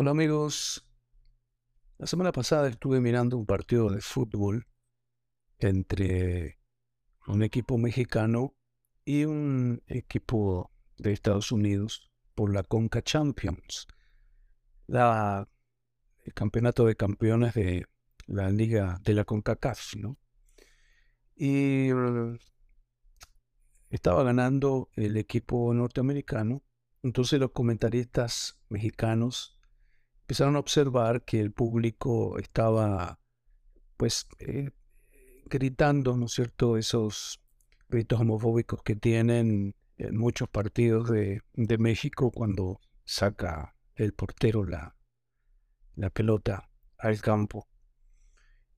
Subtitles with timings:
[0.00, 0.86] Hola amigos.
[1.98, 4.68] La semana pasada estuve mirando un partido de fútbol
[5.58, 6.60] entre
[7.26, 8.54] un equipo mexicano
[9.04, 13.88] y un equipo de Estados Unidos por la Conca Champions,
[14.86, 15.48] la,
[16.22, 17.84] el campeonato de campeones de
[18.28, 20.16] la liga de la CONCACAF, ¿no?
[21.34, 22.38] Y eh,
[23.90, 26.62] estaba ganando el equipo norteamericano,
[27.02, 29.57] entonces los comentaristas mexicanos
[30.28, 33.18] empezaron a observar que el público estaba,
[33.96, 34.72] pues, eh,
[35.46, 37.40] gritando, ¿no es cierto?, esos
[37.88, 41.40] gritos homofóbicos que tienen en muchos partidos de,
[41.78, 44.94] México cuando saca el portero la,
[46.12, 47.66] pelota al campo.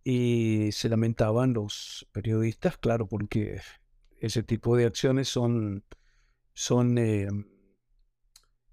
[0.05, 3.60] Y se lamentaban los periodistas, claro, porque
[4.20, 5.84] ese tipo de acciones son,
[6.55, 7.27] son eh,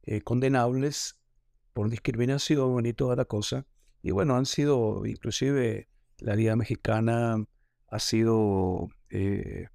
[0.03, 1.16] eh, condenables
[1.77, 3.67] por discriminación y toda la cosa.
[4.01, 7.45] Y bueno, han sido, inclusive la Liga Mexicana
[7.87, 9.67] ha sido eh,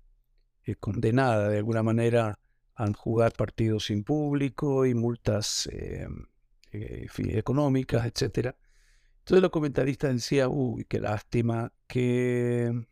[0.64, 2.40] eh, condenada de alguna manera
[2.74, 6.08] a jugar partidos sin público y multas eh,
[6.72, 8.56] económicas, etc.
[9.20, 12.84] Entonces los comentaristas decían, uy, qué lástima, qué,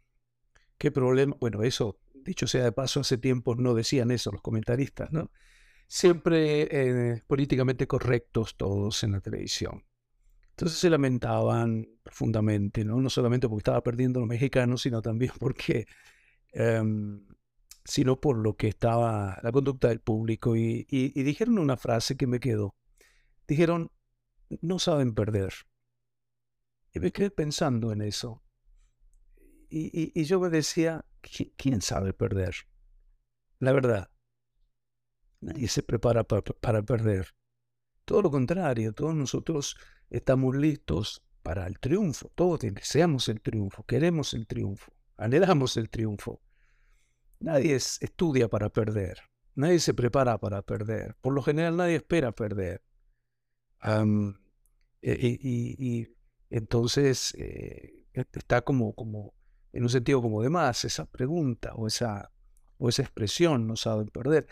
[0.78, 1.36] qué problema.
[1.40, 5.32] Bueno, eso, dicho sea de paso, hace tiempo no decían eso los comentaristas, ¿no?
[5.90, 9.84] Siempre eh, políticamente correctos todos en la televisión.
[10.50, 13.00] Entonces se lamentaban profundamente, ¿no?
[13.00, 15.86] no solamente porque estaba perdiendo los mexicanos, sino también porque,
[16.52, 17.26] em,
[17.84, 20.54] sino por lo que estaba la conducta del público.
[20.54, 22.76] Y, dijeron una frase que me quedó.
[23.48, 23.90] Dijeron,
[24.60, 25.52] no saben perder.
[26.94, 28.44] Y me quedé pensando en eso.
[29.68, 31.04] Y, y yo me decía,
[31.56, 32.54] ¿quién sabe perder?
[33.58, 34.10] La verdad,
[35.40, 37.28] Nadie se prepara para, perder.
[38.04, 39.76] Todo lo contrario, todos nosotros
[40.10, 42.30] estamos listos para el triunfo.
[42.34, 46.42] Todos deseamos el triunfo, queremos el triunfo, anhelamos el triunfo.
[47.38, 49.18] Nadie estudia para perder,
[49.54, 51.16] nadie se prepara para perder.
[51.22, 52.82] Por lo general nadie espera perder.
[55.02, 56.08] E, y,
[56.50, 59.32] entonces eh, está como, como,
[59.72, 62.30] en un sentido como de más esa pregunta o esa,
[62.76, 64.46] o esa expresión, no saben perder.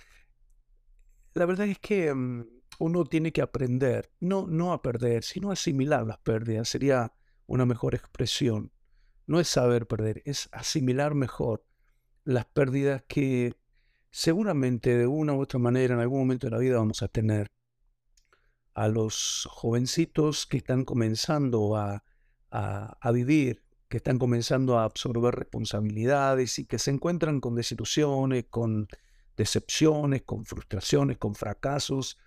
[1.38, 2.48] La verdad es que mm,
[2.80, 6.68] uno tiene que aprender, no, no a perder, sino a asimilar las pérdidas.
[6.68, 7.12] Sería
[7.46, 8.72] una mejor expresión.
[9.28, 11.64] No es saber perder, es asimilar mejor
[12.24, 13.54] las pérdidas que
[14.10, 17.52] seguramente de una u otra manera en algún momento de la vida vamos a tener.
[18.74, 22.02] A los jovencitos que están comenzando a,
[22.50, 28.88] a vivir, que están comenzando a absorber responsabilidades y que se encuentran con desilusiones, con
[29.38, 32.18] decepciones, con frustraciones, con fracasos,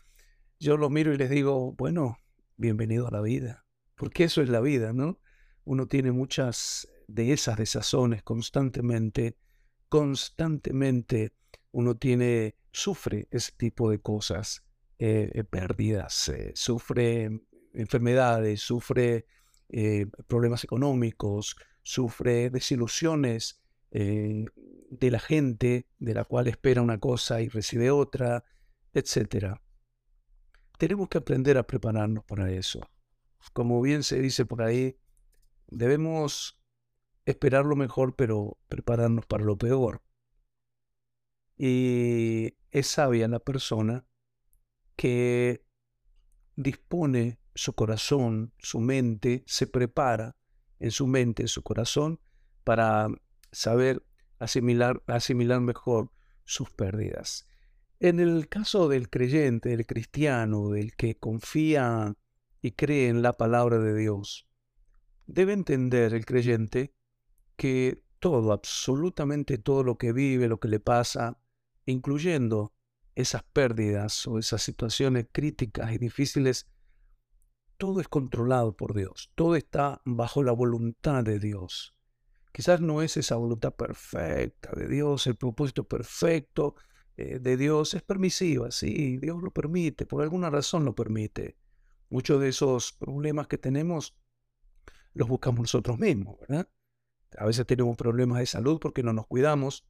[0.60, 2.18] yo los miro y les digo, bueno,
[2.56, 5.20] bienvenido a la vida, porque eso es la vida, ¿no?
[5.66, 9.38] Uno tiene muchas de esas desazones constantemente,
[9.90, 11.34] constantemente
[11.72, 14.64] uno tiene, sufre ese tipo de cosas,
[14.98, 17.30] eh, eh, pérdidas, eh, sufre
[17.74, 19.26] enfermedades, sufre
[20.28, 23.62] problemas económicos, sufre desilusiones,
[23.92, 24.46] eh,
[24.92, 28.44] de la gente, de la cual espera una cosa y recibe otra,
[28.94, 29.56] etc.
[30.78, 32.82] Tenemos que aprender a prepararnos para eso.
[33.54, 35.00] Como bien se dice por ahí,
[35.68, 36.62] debemos
[37.26, 40.04] esperar lo mejor, pero prepararnos para lo peor.
[41.58, 44.06] Y es sabia la persona
[44.98, 45.66] que
[46.58, 50.36] dispone su corazón, su mente, se prepara
[50.80, 52.20] en su mente, en su corazón,
[52.66, 53.08] para
[53.52, 54.06] saber
[54.42, 56.12] asimilar, asimilar mejor
[56.44, 57.48] sus pérdidas.
[58.00, 62.16] En el caso del creyente, del cristiano, del que confía
[62.62, 64.48] y cree en la palabra de Dios,
[65.28, 66.94] debe entender el creyente
[67.56, 71.40] que todo, absolutamente todo lo que vive, lo que le pasa,
[71.86, 72.74] incluyendo
[73.14, 76.68] esas pérdidas o esas situaciones críticas y difíciles,
[77.78, 81.96] todo es controlado por Dios, todo está bajo la voluntad de Dios.
[82.52, 86.76] Quizás no es esa voluntad perfecta de Dios, el propósito perfecto
[87.16, 87.94] eh, de Dios.
[87.94, 91.58] Es permisiva, sí, Dios lo permite, por alguna razón lo permite.
[92.10, 94.18] Muchos de esos problemas que tenemos
[95.14, 96.70] los buscamos nosotros mismos, ¿verdad?
[97.38, 99.88] A veces tenemos problemas de salud porque no nos cuidamos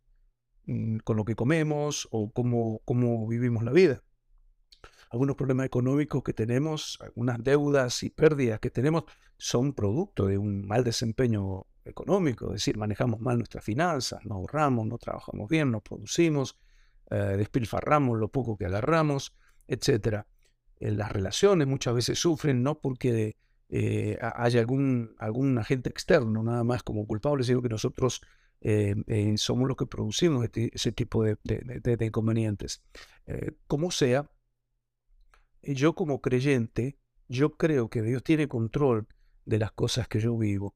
[0.66, 4.04] mm, con lo que comemos o cómo, cómo vivimos la vida.
[5.10, 9.04] Algunos problemas económicos que tenemos, algunas deudas y pérdidas que tenemos
[9.38, 14.86] son producto de un mal desempeño económico, es decir, manejamos mal nuestras finanzas, no ahorramos,
[14.88, 16.58] no trabajamos bien, no producimos,
[17.10, 19.36] eh, despilfarramos lo poco que agarramos,
[19.68, 20.26] etc.
[20.80, 23.36] las relaciones muchas veces sufren no porque
[23.74, 28.22] eh, haya algún, algún agente externo nada más como culpable, sino que nosotros
[28.60, 31.38] eh, eh, somos los que producimos este, ese tipo de
[32.02, 32.84] inconvenientes.
[33.68, 34.30] como sea,
[35.64, 36.98] yo como creyente,
[37.30, 39.08] yo creo que Dios tiene control
[39.46, 40.76] de las cosas que yo vivo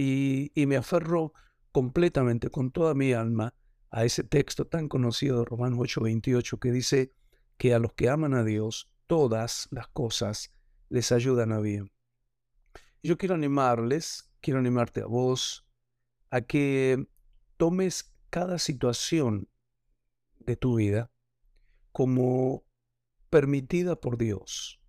[0.00, 1.32] y, me aferro
[1.72, 3.54] completamente, con toda mi alma,
[3.90, 7.12] a ese texto tan conocido de Romanos 8:28 que dice
[7.56, 10.54] que a los que aman a Dios, todas las cosas
[10.88, 11.90] les ayudan a bien.
[13.02, 15.66] Yo quiero animarles, quiero animarte a vos,
[16.30, 17.08] a que
[17.56, 19.48] tomes cada situación
[20.38, 21.10] de tu vida
[21.90, 22.64] como
[23.30, 24.80] permitida por Dios.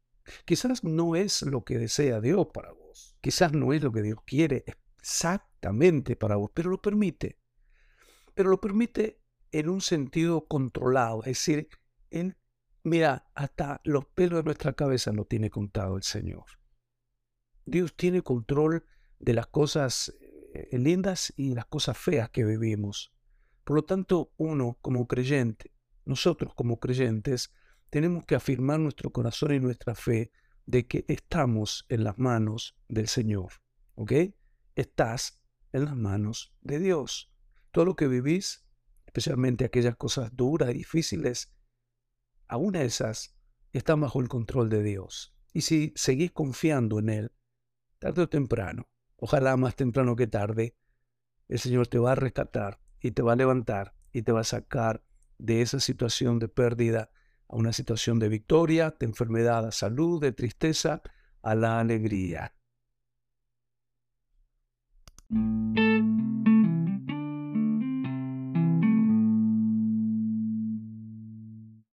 [0.45, 4.19] Quizás no es lo que desea Dios para vos, quizás no es lo que Dios
[4.23, 4.65] quiere
[4.99, 7.39] exactamente para vos, pero lo permite.
[8.33, 11.69] Pero lo permite en un sentido controlado, es decir,
[12.11, 12.37] en,
[12.83, 16.45] mira, hasta los pelos de nuestra cabeza lo tiene contado el Señor.
[17.65, 18.85] Dios tiene control
[19.19, 20.13] de las cosas
[20.53, 23.13] eh, lindas y las cosas feas que vivimos.
[23.63, 25.71] Por lo tanto, uno como creyente,
[26.05, 27.51] nosotros como creyentes,
[27.89, 30.31] tenemos que afirmar nuestro corazón y nuestra fe
[30.65, 33.53] de que estamos en las manos del Señor.
[33.95, 34.13] ¿Ok?
[34.79, 35.43] Estás
[35.73, 37.33] en las manos de Dios.
[37.71, 38.65] Todo lo que vivís,
[39.05, 41.53] especialmente aquellas cosas duras y difíciles,
[42.47, 43.37] aún esas
[43.73, 45.35] están bajo el control de Dios.
[45.51, 47.31] Y si seguís confiando en Él,
[47.97, 48.87] tarde o temprano,
[49.17, 50.77] ojalá más temprano que tarde,
[51.49, 54.45] el Señor te va a rescatar y te va a levantar y te va a
[54.45, 55.03] sacar
[55.37, 57.11] de esa situación de pérdida
[57.49, 61.01] a una situación de victoria, de enfermedad a salud, de tristeza
[61.41, 62.53] a la alegría.
[65.31, 65.88] Thank you.